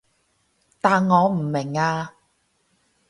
[0.81, 2.15] 但我唔明啊